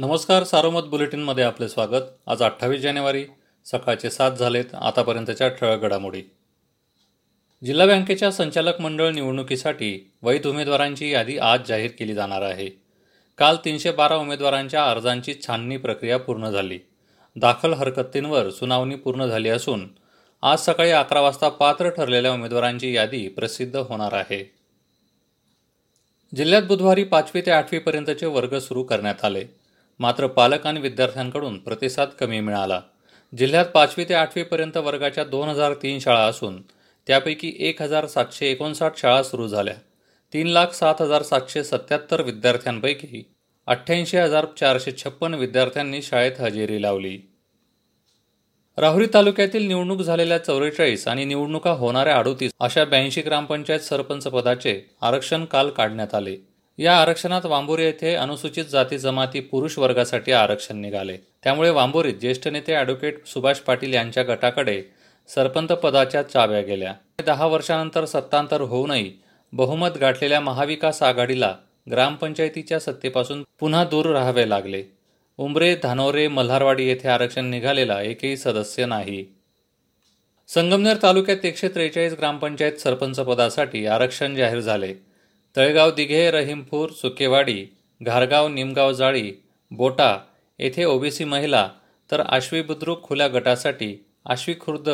नमस्कार 0.00 0.44
सारोमत 0.44 0.80
बुलेटिनमध्ये 0.80 1.44
आपले 1.44 1.68
स्वागत. 1.68 2.02
आज 2.26 2.42
अठ्ठावीस 2.42 2.80
जानेवारी 2.80 3.24
सकाळचे 3.64 4.10
सात 4.10 4.32
झालेत 4.32 4.64
आतापर्यंतच्या 4.74 5.48
ठळक 5.48 5.80
घडामोडी. 5.80 6.22
जिल्हा 7.64 7.86
बँकेच्या 7.86 8.32
संचालक 8.32 8.80
मंडळ 8.80 9.10
निवडणुकीसाठी 9.10 10.12
वैध 10.22 10.46
उमेदवारांची 10.46 11.10
यादी 11.10 11.38
आज 11.38 11.60
जाहीर 11.68 11.90
केली 11.98 12.14
जाणार 12.14 12.42
आहे. 12.42 12.68
काल 13.38 13.56
तीनशे 13.64 13.90
बारा 13.90 14.16
उमेदवारांच्या 14.16 14.90
अर्जांची 14.90 15.34
छाननी 15.46 15.76
प्रक्रिया 15.76 16.18
पूर्ण 16.18 16.50
झाली. 16.50 16.78
दाखल 17.36 17.72
हरकतींवर 17.72 18.50
सुनावणी 18.50 18.94
पूर्ण 18.94 19.26
झाली 19.26 19.48
असून 19.48 19.88
आज 20.42 20.58
सकाळी 20.58 20.90
अकरा 20.90 21.20
वाजता 21.20 21.48
पात्र 21.48 21.88
ठरलेल्या 21.88 22.32
उमेदवारांची 22.32 22.96
यादी 22.96 23.28
प्रसिद्ध 23.28 23.76
होणार 23.76 24.12
आहे. 24.12 24.52
जिल्ह्यात 26.36 26.62
बुधवारी 26.62 27.04
पाचवी 27.04 27.40
ते 27.40 27.50
आठवीपर्यंतचे 27.50 28.26
वर्ग 28.26 28.58
सुरू 28.58 28.82
करण्यात 28.82 29.24
आले. 29.24 29.57
मात्र 30.00 30.26
पालक 30.26 30.66
आणि 30.66 30.80
विद्यार्थ्यांकडून 30.80 31.58
प्रतिसाद 31.58 32.08
कमी 32.08 32.40
मिळाला. 32.40 32.80
जिल्ह्यात 33.38 33.66
पाचवी 33.66 34.04
ते 34.04 34.14
आठवीपर्यंत 34.14 34.76
वर्गाच्या 34.76 35.24
दोन 35.24 35.48
हजार 35.48 35.74
तीन 35.74 35.98
शाळा 35.98 36.20
असून 36.20 36.62
त्यापैकी 37.06 37.56
एक 37.58 37.82
हजार 37.82 38.06
सातशे 38.06 38.50
एकोणसाठ 38.50 38.96
शाळा 38.96 39.22
सुरू 39.22 39.48
झाल्या. 39.48 39.74
तीन 40.32 40.46
लाख 40.46 40.66
सात 40.66 41.02
हजार 41.02 41.22
सातशे 41.22 41.64
सत्याहत्तर 41.64 42.22
विद्यार्थ्यांपैकी 42.22 43.22
अठ्ठ्याऐंशी 43.66 44.16
हजार 44.16 44.46
चारशे 44.60 44.92
छप्पन 44.92 45.34
विद्यार्थ्यांनी 45.34 46.02
शाळेत 46.02 46.40
हजेरी 46.40 46.82
लावली. 46.82 47.18
राहुरी 48.78 49.06
तालुक्यातील 49.14 49.66
निवडणूक 49.68 50.00
झालेल्या 50.00 50.38
चौवेचाळीस 50.38 51.08
आणि 51.08 51.24
निवडणुका 51.24 51.70
होणाऱ्या 51.70 52.16
अडोतीस 52.16 52.52
अशा 52.60 52.84
ब्याऐंशी 52.84 53.22
ग्रामपंचायत 53.22 53.80
सरपंच 53.80 54.26
पदाचे 54.26 54.80
आरक्षण 55.00 55.44
काल 55.44 55.70
काढण्यात 55.70 56.14
आले. 56.14 56.36
या 56.78 56.96
आरक्षणात 56.96 57.46
वांबोरी 57.46 57.82
येथे 57.82 58.14
अनुसूचित 58.14 58.64
जाती 58.64 58.98
जमाती 58.98 59.40
पुरुष 59.40 59.78
वर्गासाठी 59.78 60.32
आरक्षण 60.32 60.76
निघाले. 60.76 61.16
त्यामुळे 61.44 61.70
वांबोरीत 61.70 62.14
ज्येष्ठ 62.14 62.48
नेते 62.48 62.74
अॅडव्होकेट 62.74 63.26
सुभाष 63.26 63.58
पाटील 63.58 63.94
यांच्या 63.94 64.22
गटाकडे 64.22 64.82
सरपंच 65.28 65.68
पदाच्या 65.68 66.22
चाव्या 66.22 66.60
गेल्या. 66.60 66.94
दहा 67.26 67.46
वर्षानंतर 67.46 68.04
सत्तांतर 68.04 68.60
होऊनही 68.60 69.12
बहुमत 69.52 69.98
गाठलेल्या 70.00 70.40
महाविकास 70.40 71.02
आघाडीला 71.02 71.54
ग्रामपंचायतीच्या 71.90 72.78
सत्तेपासून 72.78 73.44
पुन्हा 73.60 73.84
दूर 73.84 74.06
राहावे 74.06 74.48
लागले. 74.48 74.82
उमरे 75.38 75.74
धानोरे 75.82 76.28
मल्हारवाडी 76.28 76.88
येथे 76.88 77.08
आरक्षण 77.08 77.44
निघालेला 77.44 78.02
एकही 78.02 78.36
सदस्य 78.36 78.86
नाही. 78.86 79.24
संगमनेर 80.48 80.96
तालुक्यात 81.02 81.44
एकशे 81.44 81.68
त्रेचाळीस 81.68 82.12
ग्रामपंचायत 82.12 82.72
सरपंच 82.72 83.20
पदासाठी 83.20 83.86
आरक्षण 83.86 84.34
जाहीर 84.34 84.60
झाले. 84.60 84.94
तळेगाव 85.58 85.90
दिघे 85.90 86.30
रहीमपूर 86.30 86.90
सुकेवाडी 86.90 87.66
घारगाव 88.02 88.48
निमगाव 88.48 88.92
जाळी 88.92 89.32
बोटा 89.70 90.18
येथे 90.58 90.84
ओबीसी 90.84 91.24
महिला 91.24 91.70
तर 92.10 92.20
आश्वी 92.20 92.62
बुद्रुक 92.62 93.02
खुल्या 93.02 93.28
गटासाठी 93.28 94.04
आश्वी 94.26 94.54
खुर्द 94.60 94.90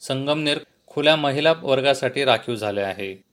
संगमनेर 0.00 0.58
खुल्या 0.86 1.16
महिला 1.16 1.54
वर्गासाठी 1.62 2.24
राखीव 2.24 2.54
झाले 2.54 2.80
आहे. 2.80 3.24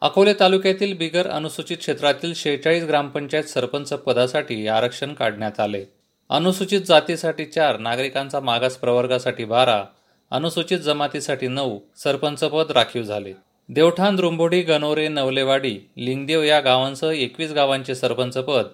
अकोले 0.00 0.34
तालुक्यातील 0.40 0.96
बिगर 0.96 1.26
अनुसूचित 1.26 1.76
क्षेत्रातील 1.76 2.34
शेहेचाळीस 2.34 2.84
ग्रामपंचायत 2.84 3.44
सरपंच 3.44 3.92
पदासाठी 3.92 4.66
आरक्षण 4.66 5.14
काढण्यात 5.14 5.60
आले. 5.60 5.84
अनुसूचित 6.28 6.80
जातीसाठी 6.80 7.44
चार 7.44 7.78
नागरिकांचा 7.78 8.40
मागास 8.40 8.76
प्रवर्गासाठी 8.76 9.44
बारा 9.44 9.84
अनुसूचित 10.30 10.78
जमातीसाठी 10.78 11.48
नऊ 11.48 11.78
सरपंचपद 11.96 12.70
राखीव 12.70 13.02
झाले. 13.02 13.32
देवठाण 13.70 14.16
द्रुंबोडी 14.16 14.62
गणोरे 14.62 15.08
नवलेवाडी 15.08 15.78
लिंगदेव 15.96 16.42
या 16.42 16.60
गावांसह 16.60 17.10
एकवीस 17.10 17.50
गावांचे 17.52 17.94
सरपंच 17.94 18.36
पद 18.38 18.66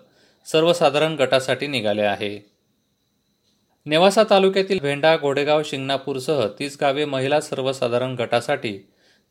सर्वसाधारण 0.47 1.15
गटासाठी 1.15 1.67
निघाले 1.67 2.03
आहे. 2.03 2.39
नेवासा 3.87 4.23
तालुक्यातील 4.31 4.79
भेंडा 4.79 5.17
घोडेगाव 5.17 5.63
शिंगणापूरसह 5.65 6.47
तीस 6.59 6.79
गावे 6.81 7.05
महिला 7.05 7.41
सर्वसाधारण 7.41 8.15
गटासाठी 8.15 8.79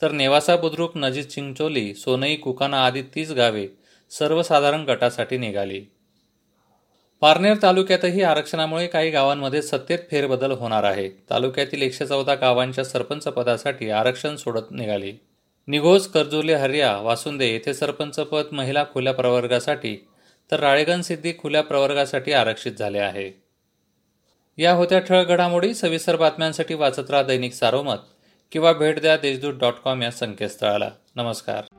तर 0.01 0.11
नेवासा 0.11 0.55
बुद्रुक 0.55 0.91
नजीक 0.95 1.27
चिंचोली 1.27 1.93
सोनई 1.93 2.35
कुकाना 2.35 2.85
आदी 2.85 3.01
तीस 3.01 3.31
गावे 3.31 3.67
सर्वसाधारण 4.11 4.83
गटासाठी 4.83 5.37
निघाली. 5.37 5.81
पारनेर 7.21 7.57
तालुक्यातही 7.61 8.21
आरक्षणामुळे 8.21 8.87
काही 8.87 9.09
गावांमध्ये 9.09 9.61
सत्तेत 9.61 9.99
फेरबदल 10.11 10.51
होणार 10.51 10.83
आहे. 10.83 11.09
तालुक्यातील 11.09 11.81
एकशे 11.81 12.05
चौदा 12.05 12.35
गावांच्या 12.35 12.83
सरपंच 12.83 13.23
पदासाठी 13.23 13.89
आरक्षण 13.89 14.35
सोडत 14.35 14.71
निघाले. 14.71 15.32
निघोज 15.67 16.07
कर्जोली 16.07 16.53
हरिया 16.53 16.97
वासुंदे 16.97 17.47
येथे 17.47 17.73
सरपंच 17.73 18.19
पद 18.19 18.43
महिला 18.51 18.83
खुल्या 18.93 19.13
प्रवर्गासाठी 19.13 20.07
तर 20.51 20.59
राळेगण 20.59 21.01
सिद्धी 21.01 21.33
खुल्या 21.39 21.63
प्रवर्गासाठी 21.63 22.31
आरक्षित 22.31 22.71
झाले 22.71 22.99
आहे. 22.99 23.43
या 24.57 24.73
होत्या 24.73 24.99
ठळक 24.99 25.27
घडामोडी 25.27 25.73
सविस्तर 25.73 26.15
बातम्यांसाठी 26.15 26.73
वाचत 26.73 27.09
राहा 27.09 27.23
दैनिक 27.23 27.53
सारोमत 27.53 27.97
किंवा 28.51 28.73
भेट 28.73 28.99
द्या 28.99 29.17
देशदूत 29.17 29.53
डॉट 29.53 29.73
कॉम 29.73 30.01
या 30.01 30.11
संकेतस्थळाला. 30.11 30.89
नमस्कार. 31.15 31.72